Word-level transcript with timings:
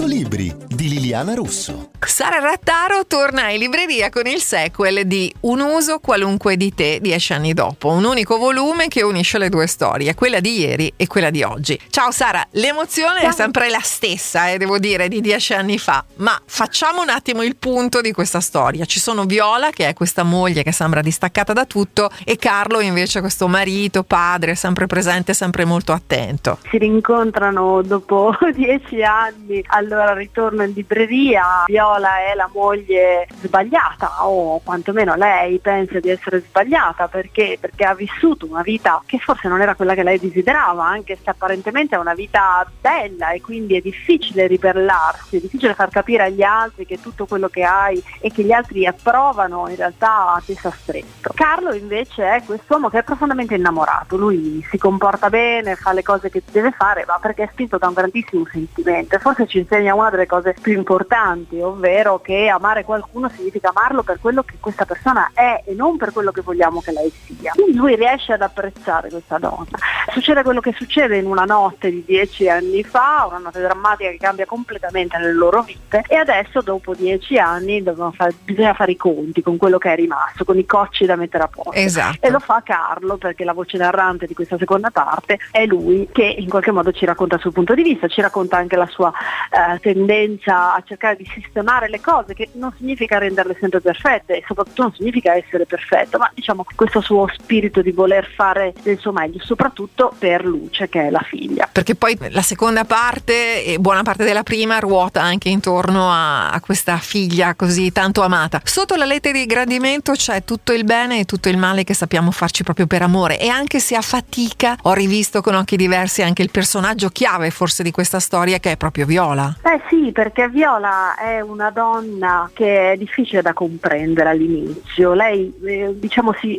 100 0.00 0.06
libri 0.06 0.54
di 0.66 0.88
Liliana 0.88 1.34
Russo. 1.34 1.90
Sara 2.06 2.38
Rattaro 2.38 3.06
torna 3.06 3.50
in 3.50 3.58
libreria 3.58 4.08
con 4.08 4.26
il 4.26 4.40
sequel 4.40 5.06
di 5.06 5.32
Un 5.40 5.60
uso 5.60 5.98
qualunque 5.98 6.56
di 6.56 6.72
te 6.74 6.98
dieci 7.00 7.34
anni 7.34 7.52
dopo, 7.52 7.88
un 7.88 8.04
unico 8.04 8.38
volume 8.38 8.88
che 8.88 9.02
unisce 9.02 9.36
le 9.36 9.50
due 9.50 9.66
storie, 9.66 10.14
quella 10.14 10.40
di 10.40 10.58
ieri 10.58 10.92
e 10.96 11.06
quella 11.06 11.28
di 11.28 11.42
oggi. 11.42 11.78
Ciao 11.90 12.10
Sara, 12.10 12.46
l'emozione 12.52 13.20
Ciao. 13.20 13.30
è 13.30 13.32
sempre 13.32 13.68
la 13.68 13.80
stessa, 13.80 14.48
eh, 14.48 14.56
devo 14.56 14.78
dire, 14.78 15.08
di 15.08 15.20
dieci 15.20 15.52
anni 15.52 15.78
fa, 15.78 16.02
ma 16.16 16.40
facciamo 16.46 17.02
un 17.02 17.10
attimo 17.10 17.42
il 17.42 17.56
punto 17.56 18.00
di 18.00 18.12
questa 18.12 18.40
storia. 18.40 18.86
Ci 18.86 19.00
sono 19.00 19.24
Viola, 19.24 19.70
che 19.70 19.88
è 19.88 19.92
questa 19.92 20.22
moglie 20.22 20.62
che 20.62 20.72
sembra 20.72 21.02
distaccata 21.02 21.52
da 21.52 21.66
tutto, 21.66 22.10
e 22.24 22.36
Carlo 22.36 22.80
invece 22.80 23.20
questo 23.20 23.48
marito, 23.48 24.02
padre, 24.02 24.54
sempre 24.54 24.86
presente, 24.86 25.34
sempre 25.34 25.64
molto 25.64 25.92
attento. 25.92 26.58
Si 26.70 26.78
rincontrano 26.78 27.82
dopo 27.82 28.34
dieci 28.54 29.02
anni, 29.02 29.62
allora 29.94 30.14
ritorno 30.14 30.62
in 30.62 30.72
libreria, 30.72 31.64
Viola 31.66 32.18
è 32.30 32.34
la 32.34 32.48
moglie 32.52 33.26
sbagliata 33.42 34.26
o 34.26 34.60
quantomeno 34.62 35.14
lei 35.14 35.58
pensa 35.58 36.00
di 36.00 36.10
essere 36.10 36.40
sbagliata 36.40 37.08
perché, 37.08 37.58
perché 37.60 37.84
ha 37.84 37.94
vissuto 37.94 38.46
una 38.46 38.62
vita 38.62 39.02
che 39.06 39.18
forse 39.18 39.48
non 39.48 39.60
era 39.60 39.74
quella 39.74 39.94
che 39.94 40.02
lei 40.02 40.18
desiderava, 40.18 40.86
anche 40.86 41.16
se 41.22 41.30
apparentemente 41.30 41.96
è 41.96 41.98
una 41.98 42.14
vita 42.14 42.68
bella 42.80 43.30
e 43.30 43.40
quindi 43.40 43.76
è 43.76 43.80
difficile 43.80 44.46
ribellarsi, 44.46 45.36
è 45.36 45.40
difficile 45.40 45.74
far 45.74 45.90
capire 45.90 46.24
agli 46.24 46.42
altri 46.42 46.86
che 46.86 47.00
tutto 47.00 47.26
quello 47.26 47.48
che 47.48 47.64
hai 47.64 48.02
e 48.20 48.30
che 48.30 48.42
gli 48.42 48.52
altri 48.52 48.86
approvano 48.86 49.68
in 49.68 49.76
realtà 49.76 50.40
ti 50.44 50.54
sta 50.54 50.70
stretto. 50.70 51.32
Carlo 51.34 51.74
invece 51.74 52.34
è 52.36 52.42
quest'uomo 52.44 52.88
che 52.88 52.98
è 52.98 53.02
profondamente 53.02 53.54
innamorato, 53.54 54.16
lui 54.16 54.64
si 54.70 54.78
comporta 54.78 55.28
bene, 55.30 55.76
fa 55.76 55.92
le 55.92 56.02
cose 56.02 56.30
che 56.30 56.42
deve 56.50 56.70
fare, 56.72 57.04
ma 57.06 57.18
perché 57.20 57.44
è 57.44 57.48
spinto 57.50 57.78
da 57.78 57.88
un 57.88 57.94
grandissimo 57.94 58.46
sentimento. 58.50 59.18
Forse 59.18 59.46
ci 59.46 59.58
insegna 59.58 59.79
una 59.88 60.10
delle 60.10 60.26
cose 60.26 60.54
più 60.60 60.72
importanti, 60.72 61.60
ovvero 61.60 62.10
ovvero 62.10 62.20
che 62.20 62.48
amare 62.48 62.84
qualcuno 62.84 63.28
significa 63.28 63.68
amarlo 63.68 64.02
per 64.02 64.18
quello 64.20 64.42
che 64.42 64.54
questa 64.58 64.84
persona 64.84 65.30
è 65.34 65.62
e 65.64 65.74
non 65.74 65.96
per 65.96 66.12
quello 66.12 66.30
che 66.30 66.40
vogliamo 66.42 66.80
che 66.80 66.92
lei 66.92 67.10
sia. 67.10 67.52
Quindi 67.52 67.76
lui 67.76 67.96
riesce 67.96 68.32
ad 68.32 68.42
apprezzare 68.42 69.08
questa 69.08 69.38
donna. 69.38 69.78
Succede 70.12 70.42
quello 70.42 70.60
che 70.60 70.72
succede 70.76 71.18
in 71.18 71.26
una 71.26 71.44
notte 71.44 71.90
di 71.90 72.04
dieci 72.04 72.48
anni 72.48 72.82
fa, 72.82 73.26
una 73.28 73.38
notte 73.38 73.60
drammatica 73.60 74.10
che 74.10 74.18
cambia 74.18 74.46
completamente 74.46 75.18
le 75.18 75.32
loro 75.32 75.62
vite 75.62 76.04
e 76.08 76.16
adesso 76.16 76.60
dopo 76.60 76.94
dieci 76.94 77.38
anni 77.38 77.82
fare, 78.14 78.34
bisogna 78.42 78.74
fare 78.74 78.92
i 78.92 78.96
conti 78.96 79.42
con 79.42 79.56
quello 79.56 79.78
che 79.78 79.92
è 79.92 79.96
rimasto, 79.96 80.44
con 80.44 80.58
i 80.58 80.66
cocci 80.66 81.06
da 81.06 81.16
mettere 81.16 81.44
a 81.44 81.48
posto. 81.48 81.72
Esatto. 81.72 82.18
E 82.20 82.30
lo 82.30 82.38
fa 82.38 82.62
Carlo 82.64 83.16
perché 83.16 83.44
la 83.44 83.52
voce 83.52 83.76
narrante 83.76 84.26
di 84.26 84.34
questa 84.34 84.56
seconda 84.58 84.90
parte 84.90 85.38
è 85.50 85.64
lui 85.66 86.08
che 86.12 86.24
in 86.24 86.48
qualche 86.48 86.70
modo 86.70 86.92
ci 86.92 87.04
racconta 87.04 87.36
il 87.36 87.40
suo 87.40 87.50
punto 87.50 87.74
di 87.74 87.82
vista, 87.82 88.08
ci 88.08 88.20
racconta 88.20 88.56
anche 88.56 88.76
la 88.76 88.86
sua 88.86 89.12
eh, 89.50 89.69
tendenza 89.78 90.74
a 90.74 90.82
cercare 90.84 91.16
di 91.16 91.28
sistemare 91.32 91.88
le 91.88 92.00
cose, 92.00 92.34
che 92.34 92.50
non 92.54 92.72
significa 92.76 93.18
renderle 93.18 93.56
sempre 93.58 93.80
perfette 93.80 94.36
e 94.38 94.44
soprattutto 94.46 94.82
non 94.82 94.94
significa 94.94 95.34
essere 95.34 95.66
perfetto, 95.66 96.18
ma 96.18 96.30
diciamo 96.34 96.64
questo 96.74 97.00
suo 97.00 97.26
spirito 97.32 97.82
di 97.82 97.92
voler 97.92 98.28
fare 98.34 98.72
del 98.82 98.98
suo 98.98 99.12
meglio, 99.12 99.42
soprattutto 99.42 100.14
per 100.18 100.44
Luce 100.44 100.88
che 100.88 101.06
è 101.06 101.10
la 101.10 101.24
figlia. 101.28 101.68
Perché 101.70 101.94
poi 101.94 102.16
la 102.30 102.42
seconda 102.42 102.84
parte 102.84 103.64
e 103.64 103.78
buona 103.78 104.02
parte 104.02 104.24
della 104.24 104.42
prima 104.42 104.78
ruota 104.78 105.22
anche 105.22 105.48
intorno 105.48 106.10
a, 106.10 106.50
a 106.50 106.60
questa 106.60 106.96
figlia 106.98 107.54
così 107.54 107.92
tanto 107.92 108.22
amata. 108.22 108.60
Sotto 108.64 108.96
la 108.96 109.04
lettera 109.04 109.38
di 109.38 109.46
gradimento 109.46 110.12
c'è 110.12 110.44
tutto 110.44 110.72
il 110.72 110.84
bene 110.84 111.20
e 111.20 111.24
tutto 111.24 111.48
il 111.48 111.56
male 111.56 111.84
che 111.84 111.94
sappiamo 111.94 112.30
farci 112.30 112.62
proprio 112.62 112.86
per 112.86 113.02
amore 113.02 113.38
e 113.38 113.48
anche 113.48 113.80
se 113.80 113.96
a 113.96 114.02
fatica 114.02 114.76
ho 114.82 114.92
rivisto 114.92 115.40
con 115.40 115.54
occhi 115.54 115.76
diversi 115.76 116.22
anche 116.22 116.42
il 116.42 116.50
personaggio 116.50 117.08
chiave 117.08 117.50
forse 117.50 117.82
di 117.82 117.90
questa 117.90 118.20
storia 118.20 118.58
che 118.58 118.72
è 118.72 118.76
proprio 118.76 119.06
Viola. 119.06 119.56
Eh 119.62 119.80
sì, 119.88 120.10
perché 120.10 120.48
Viola 120.48 121.16
è 121.16 121.40
un 121.40 121.60
una 121.60 121.70
donna 121.70 122.50
che 122.54 122.92
è 122.92 122.96
difficile 122.96 123.42
da 123.42 123.52
comprendere 123.52 124.30
all'inizio. 124.30 125.12
Lei 125.12 125.52
eh, 125.62 125.92
diciamo 125.94 126.32
si 126.32 126.58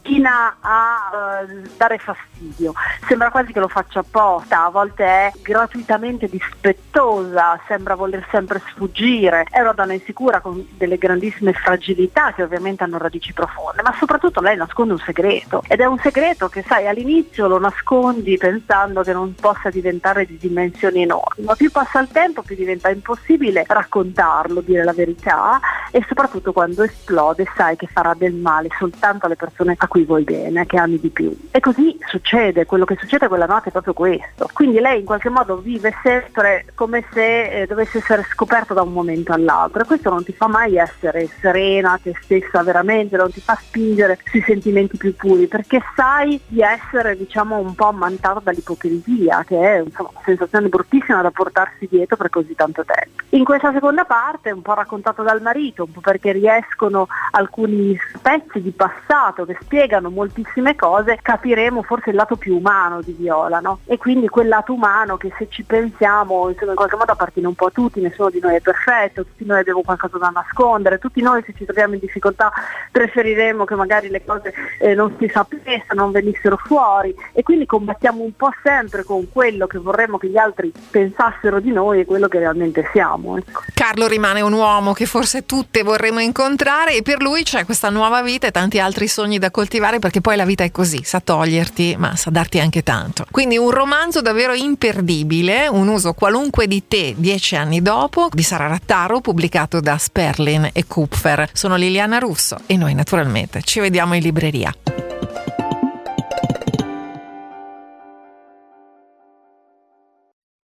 ostina 0.00 0.56
a 0.60 1.44
eh, 1.48 1.68
dare 1.76 1.98
fastidio. 1.98 2.72
Sembra 3.06 3.30
quasi 3.30 3.52
che 3.52 3.60
lo 3.60 3.68
faccia 3.68 4.00
apposta, 4.00 4.64
a 4.64 4.70
volte 4.70 5.04
è 5.04 5.32
gratuitamente 5.42 6.26
dispettosa, 6.26 7.60
sembra 7.66 7.94
voler 7.94 8.26
sempre 8.30 8.60
sfuggire. 8.70 9.46
È 9.48 9.60
una 9.60 9.72
donna 9.72 9.92
insicura 9.92 10.40
con 10.40 10.66
delle 10.76 10.96
grandissime 10.96 11.52
fragilità 11.52 12.32
che 12.32 12.42
ovviamente 12.42 12.82
hanno 12.82 12.98
radici 12.98 13.32
profonde, 13.32 13.82
ma 13.82 13.94
soprattutto 13.98 14.40
lei 14.40 14.56
nasconde 14.56 14.94
un 14.94 14.98
segreto. 14.98 15.62
Ed 15.68 15.80
è 15.80 15.86
un 15.86 15.98
segreto 15.98 16.48
che 16.48 16.64
sai 16.66 16.86
all'inizio 16.86 17.46
lo 17.46 17.58
nascondi 17.58 18.36
pensando 18.36 19.02
che 19.02 19.12
non 19.12 19.34
possa 19.34 19.70
diventare 19.70 20.26
di 20.26 20.38
dimensioni 20.38 21.02
enormi, 21.02 21.44
ma 21.44 21.54
più 21.54 21.70
passa 21.70 22.00
il 22.00 22.08
tempo 22.08 22.42
più 22.42 22.56
diventa 22.56 22.90
impossibile 22.90 23.64
raccontarlo 23.66 24.60
dire 24.60 24.84
la 24.84 24.92
verità 24.92 25.60
e 25.90 26.04
soprattutto 26.06 26.52
quando 26.52 26.82
esplode 26.82 27.46
sai 27.56 27.76
che 27.76 27.86
farà 27.86 28.14
del 28.14 28.34
male 28.34 28.68
soltanto 28.78 29.26
alle 29.26 29.36
persone 29.36 29.74
a 29.76 29.88
cui 29.88 30.04
vuoi 30.04 30.24
bene, 30.24 30.66
che 30.66 30.78
ami 30.78 30.98
di 30.98 31.08
più. 31.08 31.36
E 31.50 31.60
così 31.60 31.96
succede, 32.06 32.66
quello 32.66 32.84
che 32.84 32.96
succede 32.98 33.28
quella 33.28 33.46
notte 33.46 33.68
è 33.68 33.72
proprio 33.72 33.92
questo. 33.92 34.48
Quindi 34.52 34.80
lei 34.80 35.00
in 35.00 35.04
qualche 35.04 35.28
modo 35.28 35.56
vive 35.56 35.94
sempre 36.02 36.66
come 36.74 37.04
se 37.12 37.62
eh, 37.62 37.66
dovesse 37.66 37.98
essere 37.98 38.24
scoperta 38.30 38.74
da 38.74 38.82
un 38.82 38.92
momento 38.92 39.32
all'altro 39.32 39.82
e 39.82 39.86
questo 39.86 40.10
non 40.10 40.24
ti 40.24 40.32
fa 40.32 40.46
mai 40.46 40.76
essere 40.76 41.28
serena, 41.40 41.98
te 42.02 42.14
stessa 42.20 42.62
veramente, 42.62 43.16
non 43.16 43.30
ti 43.30 43.40
fa 43.40 43.54
spingere 43.54 44.18
sui 44.24 44.42
sentimenti 44.42 44.96
più 44.96 45.14
puri 45.14 45.46
perché 45.46 45.80
sai 45.94 46.40
di 46.46 46.60
essere 46.60 47.16
diciamo 47.16 47.58
un 47.58 47.74
po' 47.74 47.86
ammantato 47.86 48.40
dall'ipocrisia 48.40 49.44
che 49.44 49.58
è 49.58 49.80
insomma, 49.80 50.10
una 50.10 50.20
sensazione 50.24 50.68
bruttissima 50.68 51.22
da 51.22 51.30
portarsi 51.30 51.86
dietro 51.88 52.16
per 52.16 52.30
così 52.30 52.54
tanto 52.54 52.84
tempo. 52.84 53.22
In 53.30 53.44
questa 53.44 53.72
seconda 53.72 54.04
parte 54.04 54.50
un 54.50 54.62
po' 54.62 54.74
raccontato 54.74 55.22
dal 55.22 55.40
marito, 55.40 55.79
po' 55.88 56.00
perché 56.00 56.32
riescono 56.32 57.08
alcuni 57.32 57.98
pezzi 58.20 58.60
di 58.60 58.70
passato 58.70 59.44
che 59.44 59.56
spiegano 59.60 60.10
moltissime 60.10 60.76
cose, 60.76 61.18
capiremo 61.20 61.82
forse 61.82 62.10
il 62.10 62.16
lato 62.16 62.36
più 62.36 62.56
umano 62.56 63.00
di 63.02 63.12
Viola, 63.12 63.60
no? 63.60 63.80
E 63.86 63.96
quindi 63.98 64.28
quel 64.28 64.48
lato 64.48 64.72
umano 64.72 65.16
che 65.16 65.32
se 65.38 65.48
ci 65.48 65.62
pensiamo, 65.62 66.48
insomma, 66.48 66.72
in 66.72 66.76
qualche 66.76 66.96
modo 66.96 67.12
appartiene 67.12 67.48
un 67.48 67.54
po' 67.54 67.66
a 67.66 67.70
tutti, 67.70 68.00
nessuno 68.00 68.30
di 68.30 68.40
noi 68.40 68.56
è 68.56 68.60
perfetto, 68.60 69.24
tutti 69.24 69.44
noi 69.44 69.60
abbiamo 69.60 69.82
qualcosa 69.82 70.18
da 70.18 70.28
nascondere, 70.28 70.98
tutti 70.98 71.22
noi 71.22 71.42
se 71.44 71.54
ci 71.56 71.64
troviamo 71.64 71.94
in 71.94 72.00
difficoltà 72.00 72.52
preferiremo 72.90 73.64
che 73.64 73.74
magari 73.74 74.08
le 74.08 74.24
cose 74.24 74.52
eh, 74.78 74.94
non 74.94 75.14
si 75.18 75.28
sapessero, 75.32 75.94
non 75.94 76.10
venissero 76.10 76.56
fuori 76.56 77.14
e 77.32 77.42
quindi 77.42 77.66
combattiamo 77.66 78.22
un 78.22 78.34
po' 78.34 78.50
sempre 78.62 79.04
con 79.04 79.28
quello 79.30 79.66
che 79.66 79.78
vorremmo 79.78 80.18
che 80.18 80.28
gli 80.28 80.36
altri 80.36 80.72
pensassero 80.90 81.60
di 81.60 81.72
noi 81.72 82.00
e 82.00 82.04
quello 82.04 82.28
che 82.28 82.38
realmente 82.38 82.88
siamo. 82.92 83.36
Ecco. 83.36 83.62
Carlo 83.74 84.06
rimane 84.06 84.40
un 84.40 84.52
uomo 84.52 84.92
che 84.92 85.06
forse 85.06 85.46
tutte 85.70 85.84
vorremmo 85.84 86.18
incontrare 86.18 86.96
e 86.96 87.02
per 87.02 87.22
lui 87.22 87.44
c'è 87.44 87.64
questa 87.64 87.90
nuova 87.90 88.22
vita 88.22 88.48
e 88.48 88.50
tanti 88.50 88.80
altri 88.80 89.06
sogni 89.06 89.38
da 89.38 89.52
coltivare 89.52 90.00
perché 90.00 90.20
poi 90.20 90.34
la 90.34 90.44
vita 90.44 90.64
è 90.64 90.72
così, 90.72 91.00
sa 91.04 91.20
toglierti 91.20 91.94
ma 91.96 92.16
sa 92.16 92.30
darti 92.30 92.58
anche 92.58 92.82
tanto. 92.82 93.24
Quindi 93.30 93.56
un 93.56 93.70
romanzo 93.70 94.20
davvero 94.20 94.52
imperdibile, 94.52 95.68
un 95.68 95.86
uso 95.86 96.12
qualunque 96.12 96.66
di 96.66 96.88
te 96.88 97.14
dieci 97.16 97.54
anni 97.54 97.82
dopo 97.82 98.30
di 98.32 98.42
Sara 98.42 98.66
Rattaro 98.66 99.20
pubblicato 99.20 99.78
da 99.78 99.96
Sperlin 99.96 100.70
e 100.72 100.86
Kupfer. 100.88 101.48
Sono 101.52 101.76
Liliana 101.76 102.18
Russo 102.18 102.58
e 102.66 102.76
noi 102.76 102.94
naturalmente 102.94 103.62
ci 103.62 103.78
vediamo 103.78 104.14
in 104.14 104.22
libreria. 104.22 104.74